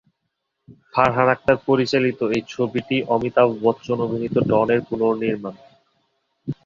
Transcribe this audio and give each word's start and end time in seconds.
ফারহান 0.93 1.27
আখতার 1.29 1.57
পরিচালিত 1.67 2.19
এই 2.31 2.43
ছবিটি 2.49 2.97
অমিতাভ 3.07 3.47
বচ্চন 3.63 3.97
অভিনীত 4.05 4.35
"ডন" 4.49 4.67
এর 4.73 4.81
পুনর্নির্মাণ। 4.87 5.55